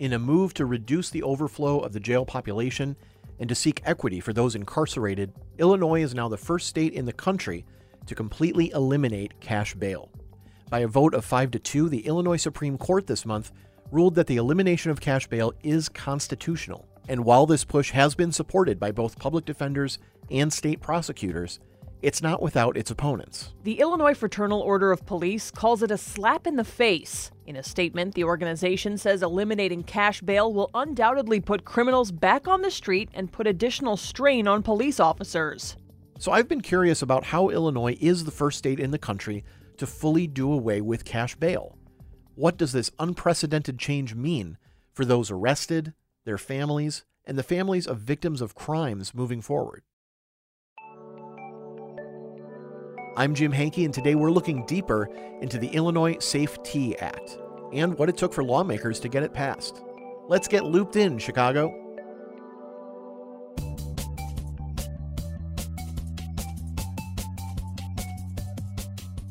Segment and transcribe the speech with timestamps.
[0.00, 2.96] In a move to reduce the overflow of the jail population
[3.38, 7.12] and to seek equity for those incarcerated, Illinois is now the first state in the
[7.12, 7.64] country
[8.06, 10.10] to completely eliminate cash bail.
[10.68, 13.52] By a vote of 5 to 2, the Illinois Supreme Court this month
[13.92, 16.88] ruled that the elimination of cash bail is constitutional.
[17.08, 19.98] And while this push has been supported by both public defenders
[20.30, 21.60] and state prosecutors,
[22.04, 23.54] it's not without its opponents.
[23.62, 27.30] The Illinois Fraternal Order of Police calls it a slap in the face.
[27.46, 32.60] In a statement, the organization says eliminating cash bail will undoubtedly put criminals back on
[32.60, 35.78] the street and put additional strain on police officers.
[36.18, 39.42] So I've been curious about how Illinois is the first state in the country
[39.78, 41.78] to fully do away with cash bail.
[42.34, 44.58] What does this unprecedented change mean
[44.92, 45.94] for those arrested,
[46.26, 49.84] their families, and the families of victims of crimes moving forward?
[53.16, 55.08] I'm Jim Hanke, and today we're looking deeper
[55.40, 57.38] into the Illinois Safe T Act
[57.72, 59.84] and what it took for lawmakers to get it passed.
[60.26, 61.72] Let's get looped in, Chicago.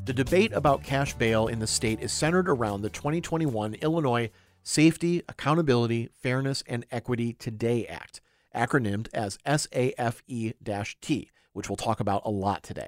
[0.05, 4.29] The debate about cash bail in the state is centered around the 2021 Illinois
[4.63, 8.21] Safety, Accountability, Fairness, and Equity Today Act,
[8.55, 10.23] acronymed as SAFE
[11.01, 12.87] T, which we'll talk about a lot today.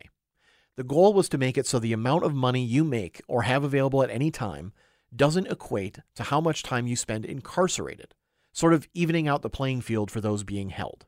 [0.78, 3.64] The goal was to make it so the amount of money you make or have
[3.64, 4.74] available at any time
[5.16, 8.14] doesn't equate to how much time you spend incarcerated,
[8.52, 11.06] sort of evening out the playing field for those being held.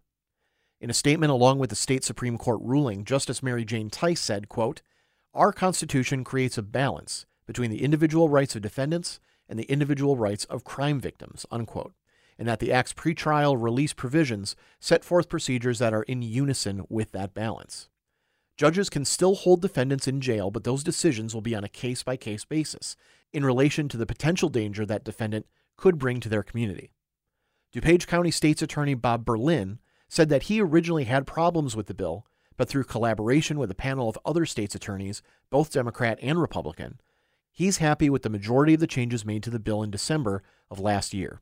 [0.79, 4.47] In a statement along with the state Supreme Court ruling, Justice Mary Jane Theis said,
[4.47, 4.81] quote,
[5.33, 9.19] Our Constitution creates a balance between the individual rights of defendants
[9.49, 11.93] and the individual rights of crime victims, unquote,
[12.37, 17.11] and that the Act's pretrial release provisions set forth procedures that are in unison with
[17.11, 17.89] that balance.
[18.57, 22.01] Judges can still hold defendants in jail, but those decisions will be on a case
[22.01, 22.95] by case basis
[23.31, 25.45] in relation to the potential danger that defendant
[25.75, 26.91] could bring to their community.
[27.73, 29.77] DuPage County State's Attorney Bob Berlin
[30.09, 32.25] said that he originally had problems with the bill,
[32.55, 36.99] but through collaboration with a panel of other state's attorneys, both Democrat and Republican,
[37.51, 40.41] he's happy with the majority of the changes made to the bill in December
[40.71, 41.41] of last year.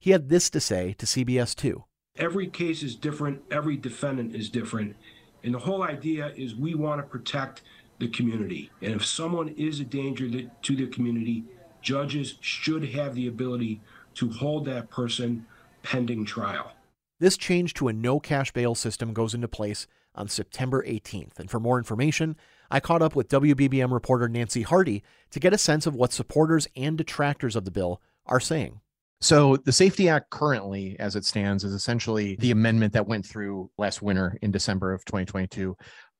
[0.00, 1.84] He had this to say to CBS 2.
[2.16, 4.96] Every case is different, every defendant is different,
[5.42, 7.62] and the whole idea is we want to protect
[7.98, 8.70] the community.
[8.82, 10.28] And if someone is a danger
[10.62, 11.44] to the community,
[11.80, 13.80] judges should have the ability
[14.14, 15.46] to hold that person
[15.82, 16.72] pending trial.
[17.18, 21.38] This change to a no cash bail system goes into place on September 18th.
[21.38, 22.36] And for more information,
[22.70, 26.66] I caught up with WBBM reporter Nancy Harty to get a sense of what supporters
[26.76, 28.80] and detractors of the bill are saying.
[29.20, 33.24] So, the Safe T Act currently, as it stands, is essentially the amendment that went
[33.24, 35.74] through last winter in December of 2022.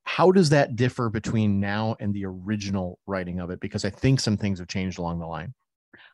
[0.05, 3.61] How does that differ between now and the original writing of it?
[3.61, 5.53] Because I think some things have changed along the line.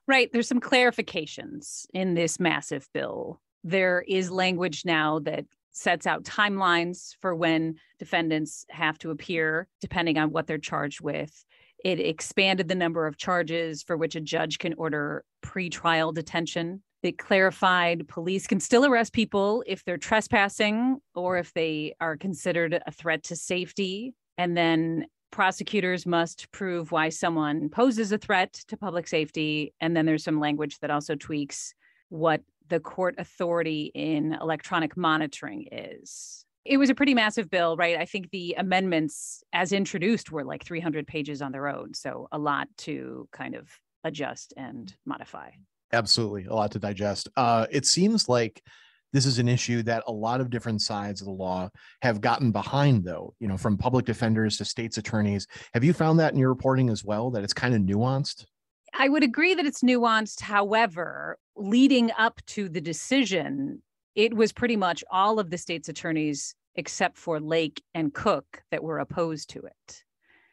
[0.08, 0.30] Right.
[0.32, 3.40] There's some clarifications in this massive bill.
[3.62, 10.18] There is language now that sets out timelines for when defendants have to appear, depending
[10.18, 11.44] on what they're charged with.
[11.84, 16.82] It expanded the number of charges for which a judge can order pretrial detention.
[17.02, 22.80] It clarified police can still arrest people if they're trespassing or if they are considered
[22.86, 24.14] a threat to safety.
[24.38, 29.74] And then prosecutors must prove why someone poses a threat to public safety.
[29.80, 31.74] And then there's some language that also tweaks
[32.10, 36.44] what the court authority in electronic monitoring is.
[36.64, 37.98] It was a pretty massive bill, right?
[37.98, 41.94] I think the amendments, as introduced, were like 300 pages on their own.
[41.94, 43.68] So a lot to kind of
[44.04, 45.50] adjust and modify.
[45.92, 46.44] Absolutely.
[46.46, 47.28] A lot to digest.
[47.36, 48.62] Uh, it seems like
[49.12, 51.68] this is an issue that a lot of different sides of the law
[52.00, 55.46] have gotten behind, though, you know, from public defenders to states attorneys.
[55.74, 58.46] Have you found that in your reporting as well, that it's kind of nuanced?
[58.94, 60.40] I would agree that it's nuanced.
[60.40, 63.82] However, leading up to the decision,
[64.14, 68.82] it was pretty much all of the state's attorneys except for Lake and Cook that
[68.82, 70.04] were opposed to it.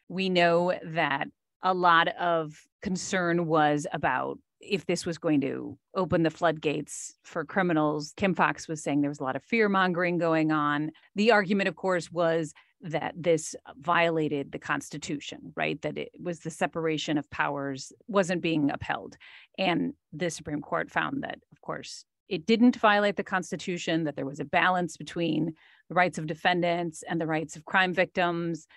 [0.07, 1.27] We know that
[1.61, 7.45] a lot of concern was about if this was going to open the floodgates for
[7.45, 8.13] criminals.
[8.17, 10.91] Kim Foxx was saying there was a lot of fear mongering going on.
[11.15, 15.81] The argument, of course, was that this violated the Constitution, right?
[15.81, 19.17] That it was the separation of powers wasn't being upheld.
[19.57, 24.25] And the Supreme Court found that, of course, it didn't violate the Constitution, that there
[24.25, 25.53] was a balance between
[25.89, 28.67] the rights of defendants and the rights of crime victims,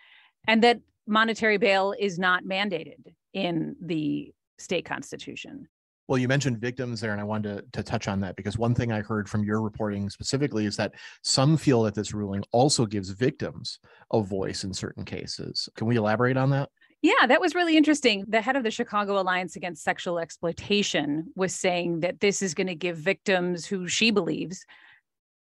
[0.49, 5.69] and that monetary bail is not mandated in the state constitution.
[6.08, 8.75] Well, you mentioned victims there, and I wanted to, to touch on that because one
[8.75, 12.87] thing I heard from your reporting specifically is that some feel that this ruling also
[12.87, 13.78] gives victims
[14.12, 15.69] a voice in certain cases.
[15.76, 16.70] Can we elaborate on that?
[17.02, 18.25] Yeah, that was really interesting.
[18.28, 22.69] The head of the Chicago Alliance Against Sexual Exploitation was saying that this is going
[22.69, 24.64] to give victims who she believes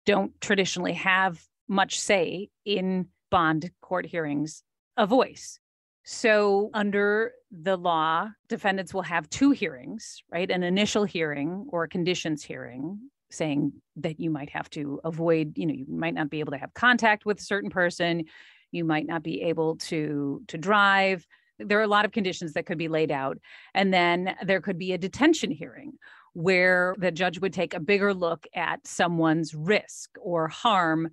[0.07, 4.63] don't traditionally have much say in bond court hearings
[4.97, 5.59] a voice.
[6.05, 10.51] So, under the law, defendants will have two hearings, right?
[10.51, 12.99] An initial hearing or a conditions hearing
[13.31, 16.59] saying that you might have to avoid, you know, you might not be able to
[16.59, 18.25] have contact with a certain person,
[18.71, 21.27] you might not be able to to drive.
[21.59, 23.39] There are a lot of conditions that could be laid out.
[23.75, 25.93] And then there could be a detention hearing
[26.35, 31.11] where the judge would take a bigger look at someone's risk or harm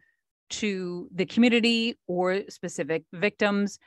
[0.51, 3.79] to the community or specific victims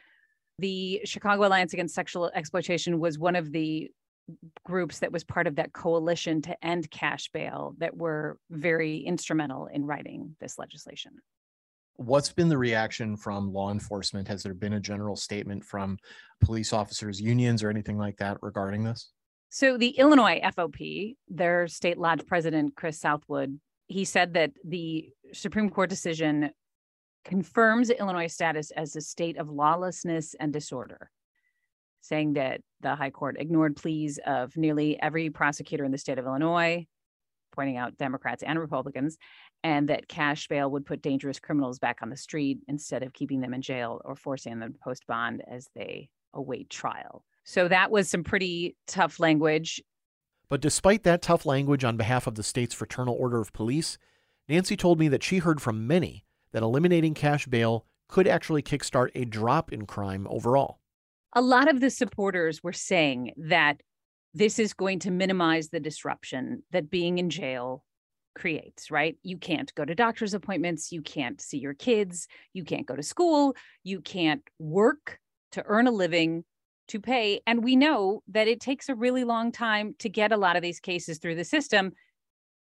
[0.58, 3.90] the Chicago Alliance Against Sexual Exploitation was one of the
[4.64, 9.66] groups that was part of that coalition to end cash bail that were very instrumental
[9.66, 11.12] in writing this legislation.
[11.98, 14.28] What's been the reaction from law enforcement?
[14.28, 15.98] Has there been a general statement from
[16.40, 19.10] police officers, unions, or anything like that regarding this?
[19.50, 23.58] So, the Illinois FOP, their state lodge president, Chris Southwood,
[23.88, 26.50] he said that the Supreme Court decision
[27.24, 31.10] confirms Illinois' status as a state of lawlessness and disorder,
[32.00, 36.26] saying that the High Court ignored pleas of nearly every prosecutor in the state of
[36.26, 36.86] Illinois,
[37.58, 39.18] pointing out Democrats and Republicans,
[39.64, 43.40] and that cash bail would put dangerous criminals back on the street instead of keeping
[43.40, 47.24] them in jail or forcing them to post bond as they await trial.
[47.42, 49.82] So that was some pretty tough language.
[50.48, 53.98] But despite that tough language on behalf of the state's Fraternal Order of Police,
[54.48, 59.10] Nancy told me that she heard from many that eliminating cash bail could actually kickstart
[59.16, 60.78] a drop in crime overall.
[61.32, 63.82] A lot of the supporters were saying that
[64.34, 67.84] this is going to minimize the disruption that being in jail
[68.34, 69.16] creates, right?
[69.22, 73.02] You can't go to doctor's appointments, you can't see your kids, you can't go to
[73.02, 75.18] school, you can't work
[75.52, 76.44] to earn a living
[76.88, 77.40] to pay.
[77.46, 80.62] And we know that it takes a really long time to get a lot of
[80.62, 81.92] these cases through the system.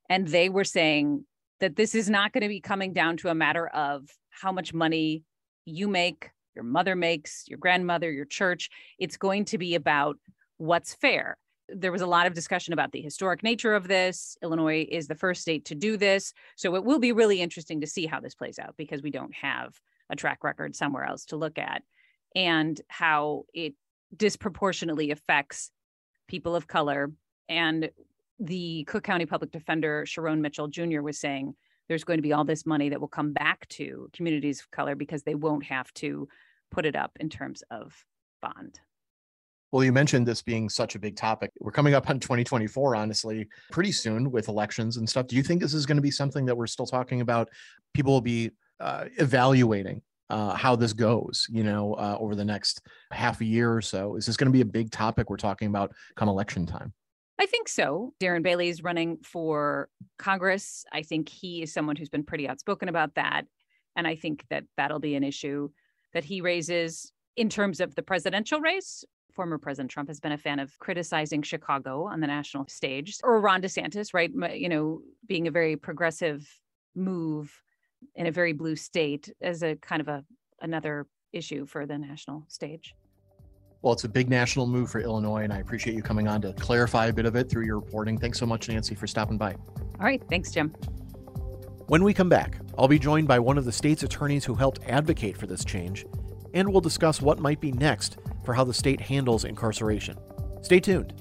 [0.09, 1.25] And they were saying
[1.61, 4.73] that this is not going to be coming down to a matter of how much
[4.73, 5.25] money
[5.65, 8.71] you make, your mother makes, your grandmother, your church.
[8.99, 10.17] It's going to be about
[10.59, 11.37] what's fair.
[11.69, 14.37] There was a lot of discussion about the historic nature of this.
[14.43, 16.33] Illinois is the first state to do this.
[16.57, 19.35] So it will be really interesting to see how this plays out because we don't
[19.35, 19.75] have
[20.09, 21.83] a track record somewhere else to look at
[22.35, 23.75] and how it
[24.17, 25.71] disproportionately affects
[26.29, 27.11] people of color
[27.49, 27.91] and
[28.39, 31.55] the Cook County Public Defender, Sharone Mitchell Jr., was saying
[31.89, 34.95] there's going to be all this money that will come back to communities of color
[34.95, 36.29] because they won't have to
[36.71, 38.05] put it up in terms of
[38.43, 38.81] bond.
[39.77, 41.51] Well, you mentioned this being such a big topic.
[41.61, 45.27] We're coming up on 2024, honestly, pretty soon with elections and stuff.
[45.27, 47.51] Do you think this is going to be something that we're still talking about?
[47.93, 50.01] People will be uh, evaluating
[50.31, 54.17] uh, how this goes, you know, uh, over the next half a year or so.
[54.17, 56.95] Is this going to be a big topic we're talking about come election time?
[57.39, 58.15] I think so.
[58.19, 60.87] Darren Bailey is running for Congress.
[60.91, 63.43] I think he is someone who's been pretty outspoken about that.
[63.95, 65.69] And I think that that'll be an issue
[66.15, 69.05] that he raises in terms of the presidential race.
[69.37, 73.39] Former President Trump has been a fan of criticizing Chicago on the national stage, or
[73.41, 74.31] Ron DeSantis, right?
[74.55, 76.49] You know, being a very progressive
[76.95, 77.53] move
[78.15, 80.25] in a very blue state as a kind of a
[80.63, 82.95] another issue for the national stage.
[83.83, 86.55] Well, it's a big national move for Illinois, and I appreciate you coming on to
[86.55, 88.19] clarify a bit of it through your reporting.
[88.19, 89.53] Thanks so much, Nancy, for stopping by.
[89.53, 90.23] All right.
[90.31, 90.71] Thanks, Jim.
[91.89, 94.81] When we come back, I'll be joined by one of the state's attorneys who helped
[94.89, 96.07] advocate for this change,
[96.57, 100.17] and we'll discuss what might be next for how the state handles incarceration.
[100.63, 101.13] Stay tuned.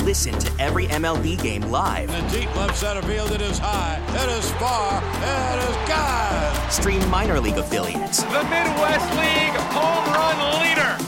[0.00, 2.10] Listen to every MLB game live.
[2.10, 6.72] In the deep left center field, it is high, it is far, it is God.
[6.72, 8.22] Stream minor league affiliates.
[8.24, 11.07] The Midwest League home run leader.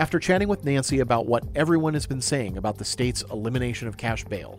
[0.00, 3.98] After chatting with Nancy about what everyone has been saying about the state's elimination of
[3.98, 4.58] cash bail,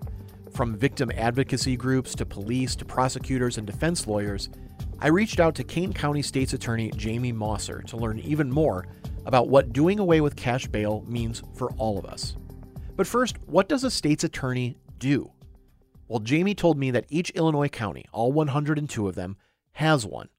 [0.51, 4.49] from victim advocacy groups to police to prosecutors and defense lawyers,
[4.99, 8.85] I reached out to Kane County State's Attorney Jamie Mosser to learn even more
[9.25, 12.35] about what doing away with cash bail means for all of us.
[12.95, 15.31] But first, what does a state's attorney do?
[16.07, 19.37] Well, Jamie told me that each Illinois county, all 102 of them,
[19.71, 20.29] has one.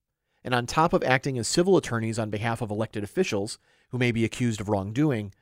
[0.44, 3.58] And on top of acting as civil attorneys on behalf of elected officials
[3.92, 5.32] who may be accused of wrongdoing,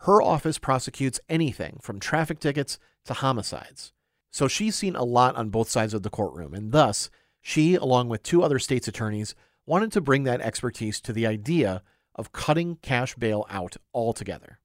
[0.00, 3.92] her office prosecutes anything from traffic tickets to homicides.
[4.32, 7.08] So she's seen a lot on both sides of the courtroom, and thus,
[7.40, 11.82] she, along with two other state's attorneys, wanted to bring that expertise to the idea
[12.14, 14.58] of cutting cash bail out altogether.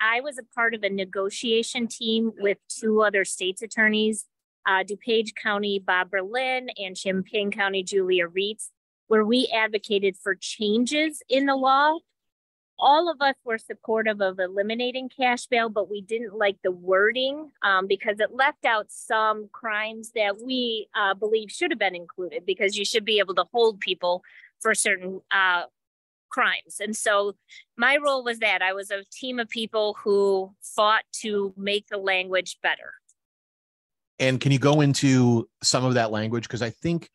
[0.00, 4.26] I was a part of a negotiation team with two other state's attorneys,
[4.66, 8.70] uh, DuPage County Bob Berlin and Champaign County Julia Rietz,
[9.06, 11.98] where we advocated for changes in the law
[12.78, 17.50] all of us were supportive of eliminating cash bail, but we didn't like the wording
[17.62, 22.44] um, because it left out some crimes that we uh, believe should have been included
[22.46, 24.22] because you should be able to hold people
[24.60, 25.62] for certain uh,
[26.28, 26.78] crimes.
[26.80, 27.34] And so
[27.76, 31.98] my role was that I was a team of people who fought to make the
[31.98, 32.94] language better.
[34.18, 36.44] And can you go into some of that language?
[36.44, 37.10] Because I think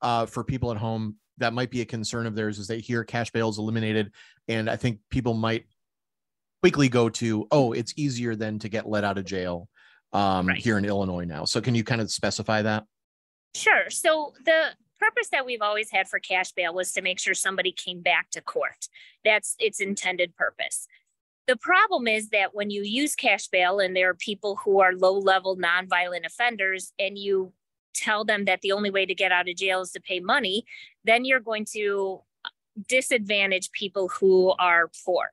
[0.00, 3.04] uh, for people at home, that might be a concern of theirs is they hear
[3.04, 4.12] cash bail is eliminated
[4.48, 5.66] and i think people might
[6.62, 9.68] quickly go to oh it's easier than to get let out of jail
[10.12, 10.58] um, right.
[10.58, 11.44] here in illinois now.
[11.44, 12.84] So can you kind of specify that?
[13.54, 13.90] Sure.
[13.90, 17.72] So the purpose that we've always had for cash bail was to make sure somebody
[17.72, 18.88] came back to court.
[19.24, 20.86] That's its intended purpose.
[21.48, 24.94] The problem is that when you use cash bail and there are people who are
[24.94, 27.52] low level nonviolent offenders and you
[27.94, 30.64] tell them that the only way to get out of jail is to pay money,
[31.04, 32.20] then you're going to
[32.88, 35.30] disadvantage people who are poor.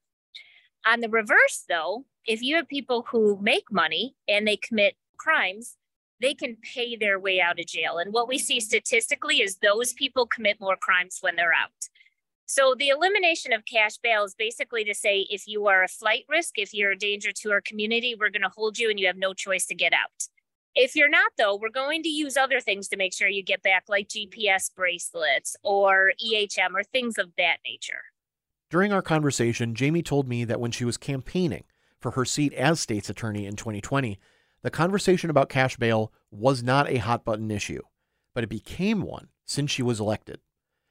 [0.85, 5.75] On the reverse, though, if you have people who make money and they commit crimes,
[6.21, 7.97] they can pay their way out of jail.
[7.97, 11.71] And what we see statistically is those people commit more crimes when they're out.
[12.45, 16.25] So the elimination of cash bail is basically to say if you are a flight
[16.27, 19.05] risk, if you're a danger to our community, we're going to hold you and you
[19.07, 20.27] have no choice to get out.
[20.75, 23.63] If you're not, though, we're going to use other things to make sure you get
[23.63, 28.03] back, like GPS bracelets or EHM or things of that nature.
[28.69, 31.63] During our conversation, Jamie told me that when she was campaigning
[31.99, 34.19] for her seat as state's attorney in 2020,
[34.61, 37.81] the conversation about cash bail was not a hot button issue,
[38.35, 40.39] but it became one since she was elected.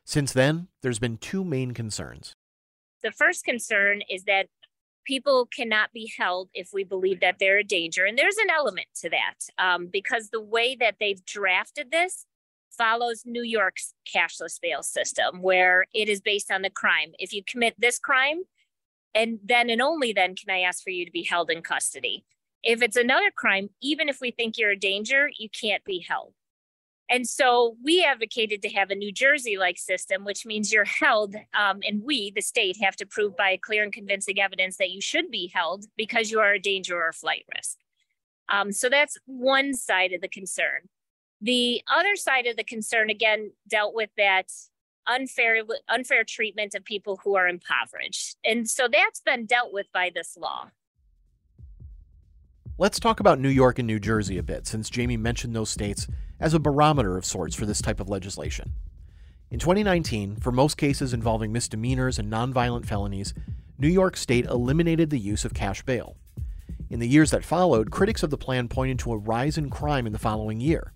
[0.04, 2.34] Since then, there's been two main concerns.
[3.02, 4.48] The first concern is that
[5.08, 8.04] people cannot be held if we believe that they're a danger.
[8.04, 12.26] And there's an element to that um, because the way that they've drafted this
[12.76, 17.12] follows New York's cashless bail system, where it is based on the crime.
[17.18, 18.42] If you commit this crime,
[19.14, 22.24] and then and only then can I ask for you to be held in custody.
[22.62, 26.34] If it's another crime, even if we think you're a danger, you can't be held.
[27.10, 31.34] And so we advocated to have a New Jersey like system, which means you're held,
[31.54, 35.00] um, and we, the state, have to prove by clear and convincing evidence that you
[35.00, 37.78] should be held because you are a danger or a flight risk.
[38.50, 40.88] Um, so that's one side of the concern.
[41.40, 44.46] The other side of the concern, again, dealt with that
[45.06, 50.10] unfair unfair treatment of people who are impoverished, and so that's been dealt with by
[50.14, 50.68] this law.
[52.76, 56.06] Let's talk about New York and New Jersey a bit, since Jamie mentioned those states
[56.40, 58.72] as a barometer of sorts for this type of legislation.
[59.50, 63.32] In 2019, for most cases involving misdemeanors and nonviolent felonies,
[63.78, 66.16] New York State eliminated the use of cash bail.
[66.90, 70.06] In the years that followed, critics of the plan pointed to a rise in crime
[70.06, 70.92] in the following year.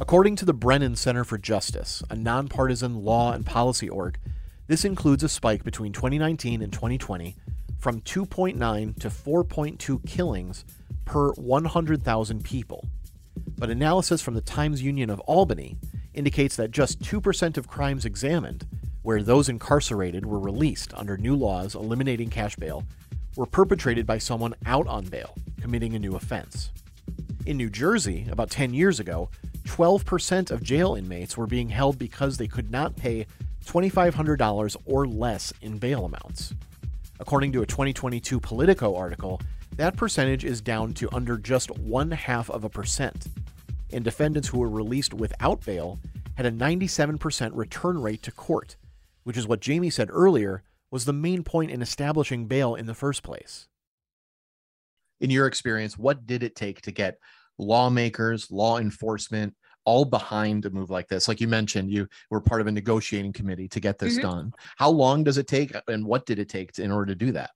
[0.00, 4.18] According to the Brennan Center for Justice, a nonpartisan law and policy org,
[4.66, 7.36] this includes a spike between 2019 and 2020
[7.78, 10.64] from 2.9 to 4.2 killings
[11.04, 12.88] per 100,000 people,
[13.56, 15.76] but analysis from the Times Union of Albany
[16.12, 18.66] indicates that just 2% of crimes examined,
[19.02, 22.84] where those incarcerated were released under new laws eliminating cash bail,
[23.36, 26.70] were perpetrated by someone out on bail, committing a new offense.
[27.46, 29.28] In New Jersey, about 10 years ago,
[29.64, 33.26] 12% of jail inmates were being held because they could not pay
[33.66, 36.54] $2,500 or less in bail amounts.
[37.20, 39.40] According to a 2022 Politico article,
[39.76, 43.26] that percentage is down to under just one half of a percent.
[43.92, 45.98] And defendants who were released without bail
[46.36, 48.76] had a 97% return rate to court,
[49.24, 52.94] which is what Jamie said earlier was the main point in establishing bail in the
[52.94, 53.66] first place.
[55.20, 57.18] In your experience, what did it take to get
[57.58, 59.54] lawmakers, law enforcement,
[59.84, 61.26] all behind a move like this?
[61.26, 64.28] Like you mentioned, you were part of a negotiating committee to get this mm-hmm.
[64.28, 64.52] done.
[64.76, 67.32] How long does it take, and what did it take to, in order to do
[67.32, 67.50] that?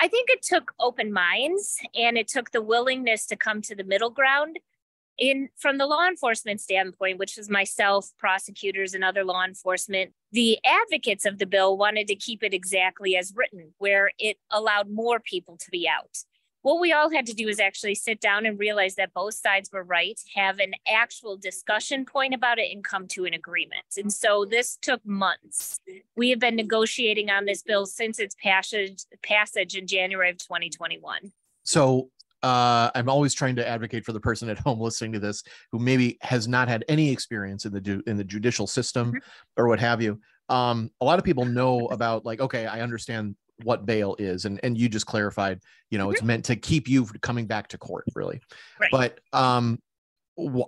[0.00, 3.84] I think it took open minds and it took the willingness to come to the
[3.84, 4.58] middle ground
[5.18, 10.12] in from the law enforcement standpoint which was myself prosecutors and other law enforcement.
[10.30, 14.88] The advocates of the bill wanted to keep it exactly as written where it allowed
[14.88, 16.18] more people to be out
[16.68, 19.70] what we all had to do is actually sit down and realize that both sides
[19.72, 24.12] were right have an actual discussion point about it and come to an agreement and
[24.12, 25.80] so this took months
[26.14, 31.32] we have been negotiating on this bill since its passage passage in january of 2021
[31.62, 32.10] so
[32.40, 35.80] uh, I'm always trying to advocate for the person at home listening to this who
[35.80, 39.60] maybe has not had any experience in the ju- in the judicial system mm-hmm.
[39.60, 40.20] or what have you.
[40.48, 44.60] Um, a lot of people know about like, okay, I understand what bail is, and
[44.62, 45.60] and you just clarified,
[45.90, 46.14] you know, mm-hmm.
[46.14, 48.40] it's meant to keep you coming back to court, really.
[48.80, 48.90] Right.
[48.90, 49.80] But um,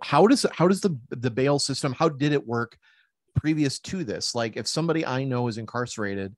[0.02, 1.92] how does how does the the bail system?
[1.92, 2.76] How did it work
[3.37, 4.35] previous to this?
[4.35, 6.35] Like, if somebody I know is incarcerated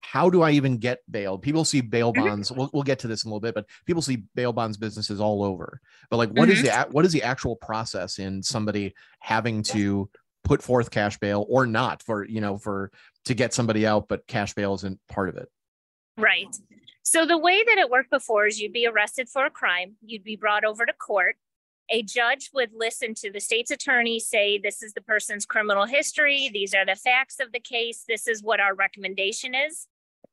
[0.00, 1.38] how do I even get bail?
[1.38, 2.26] People see bail mm-hmm.
[2.26, 2.52] bonds.
[2.52, 5.20] We'll, we'll get to this in a little bit, but people see bail bonds businesses
[5.20, 5.80] all over.
[6.10, 6.52] But like, what mm-hmm.
[6.52, 10.08] is the what is the actual process in somebody having to
[10.44, 12.90] put forth cash bail or not for you know for
[13.26, 15.48] to get somebody out, but cash bail isn't part of it?
[16.18, 16.54] Right.
[17.04, 20.24] So the way that it worked before is you'd be arrested for a crime, you'd
[20.24, 21.36] be brought over to court.
[21.90, 26.50] A judge would listen to the state's attorney say, This is the person's criminal history.
[26.52, 28.04] These are the facts of the case.
[28.06, 29.86] This is what our recommendation is.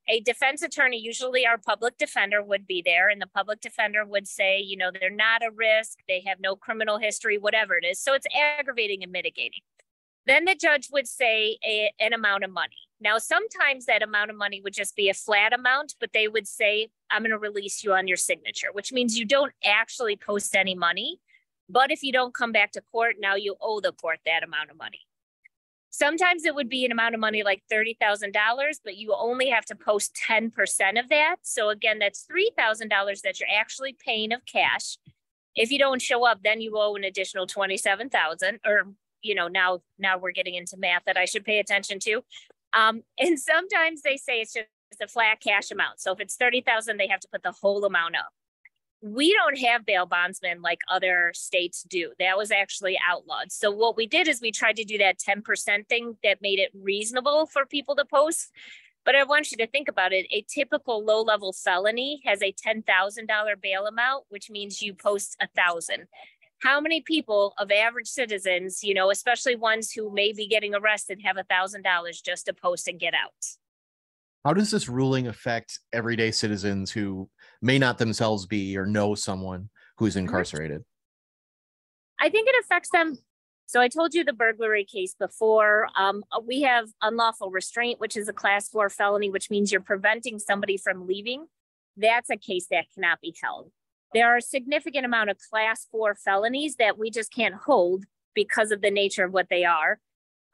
[0.10, 4.28] A defense attorney, usually our public defender, would be there, and the public defender would
[4.28, 6.00] say, You know, they're not a risk.
[6.08, 8.00] They have no criminal history, whatever it is.
[8.02, 9.62] So it's aggravating and mitigating.
[10.26, 12.85] Then the judge would say a, an amount of money.
[13.02, 16.48] Now, sometimes that amount of money would just be a flat amount, but they would
[16.48, 20.56] say, I'm going to release you on your signature, which means you don't actually post
[20.56, 21.20] any money.
[21.68, 24.72] But if you don't come back to court, now you owe the court that amount
[24.72, 25.02] of money.
[25.90, 28.34] Sometimes it would be an amount of money like $30,000,
[28.84, 31.38] but you only have to post 10% of that.
[31.42, 34.98] So again, that's $3,000 that you're actually paying of cash.
[35.56, 38.88] If you don't show up, then you owe an additional 27,000 or
[39.26, 42.24] you know, now now we're getting into math that I should pay attention to.
[42.76, 44.68] Um, and sometimes they say it's just
[45.02, 46.00] a flat cash amount.
[46.00, 48.34] So if it's 30,000, they have to put the whole amount up
[49.06, 52.12] we don't have bail bondsmen like other states do.
[52.18, 53.52] That was actually outlawed.
[53.52, 56.72] So what we did is we tried to do that 10% thing that made it
[56.74, 58.52] reasonable for people to post.
[59.04, 60.26] But I want you to think about it.
[60.32, 65.48] A typical low level felony has a $10,000 bail amount, which means you post a
[65.56, 66.08] thousand.
[66.62, 71.22] How many people of average citizens, you know, especially ones who may be getting arrested,
[71.24, 73.34] have a thousand dollars just to post and get out?
[74.46, 77.30] How does this ruling affect everyday citizens who
[77.62, 80.26] may not themselves be or know someone who's mm-hmm.
[80.26, 80.84] incarcerated?
[82.20, 83.18] I think it affects them.
[83.68, 85.90] So I told you the burglary case before.
[85.98, 90.38] Um, we have unlawful restraint, which is a class four felony, which means you're preventing
[90.38, 91.48] somebody from leaving.
[91.98, 93.72] That's a case that cannot be held.
[94.16, 98.72] There are a significant amount of class four felonies that we just can't hold because
[98.72, 100.00] of the nature of what they are.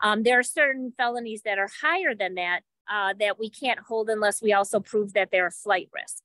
[0.01, 4.09] Um, there are certain felonies that are higher than that uh, that we can't hold
[4.09, 6.23] unless we also prove that they're a flight risk.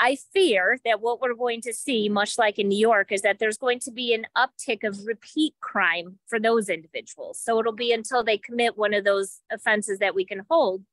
[0.00, 3.38] I fear that what we're going to see, much like in New York, is that
[3.38, 7.38] there's going to be an uptick of repeat crime for those individuals.
[7.38, 10.84] So it'll be until they commit one of those offenses that we can hold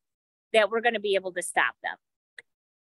[0.51, 1.95] that we're going to be able to stop them.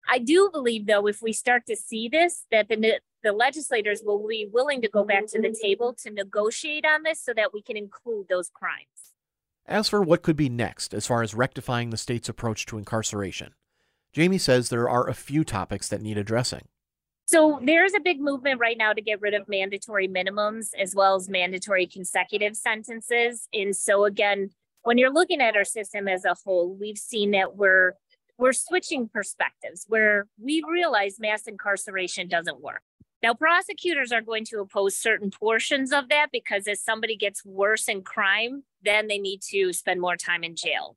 [0.08, 4.26] I do believe, though, if we start to see this, that the, the legislators will
[4.26, 7.60] be willing to go back to the table to negotiate on this so that we
[7.60, 9.12] can include those crimes.
[9.66, 13.52] As for what could be next as far as rectifying the state's approach to incarceration,
[14.14, 16.68] Jamie says there are a few topics that need addressing.
[17.26, 21.14] So there's a big movement right now to get rid of mandatory minimums as well
[21.14, 23.46] as mandatory consecutive sentences.
[23.52, 24.48] And so again,
[24.84, 27.92] when you're looking at our system as a whole, we've seen that we're
[28.38, 32.82] we're switching perspectives where we realize mass incarceration doesn't work.
[33.20, 37.88] Now, prosecutors are going to oppose certain portions of that because as somebody gets worse
[37.88, 40.96] in crime, then they need to spend more time in jail.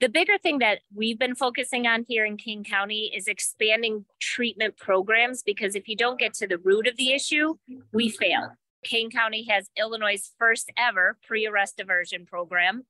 [0.00, 4.76] The bigger thing that we've been focusing on here in Kane County is expanding treatment
[4.78, 7.56] programs because if you don't get to the root of the issue,
[7.92, 8.52] we fail.
[8.82, 12.86] Kane County has Illinois' first ever pre arrest diversion program,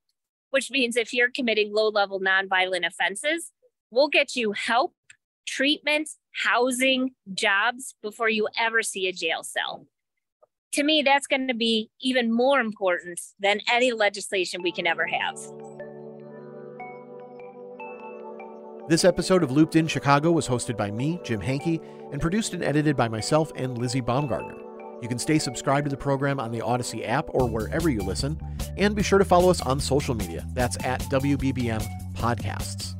[0.51, 3.51] which means if you're committing low level nonviolent offenses,
[3.91, 4.95] we'll get you help
[5.47, 9.87] treatment, housing, jobs before you ever see a jail cell.
[10.73, 15.07] To me, that's going to be even more important than any legislation we can ever
[15.07, 15.37] have.
[18.89, 21.81] This episode of Looped in Chicago was hosted by me, Jim Hanke,
[22.13, 24.57] and produced and edited by myself and Lizzie Baumgartner.
[25.03, 28.39] You can stay subscribed to the program on the Audacy app or wherever you listen,
[28.77, 30.47] and be sure to follow us on social media.
[30.55, 33.00] That's at WBBM Podcasts.